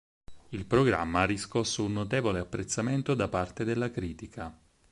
[0.49, 4.51] Il programma ha riscosso un notevole apprezzamento da parte della critica.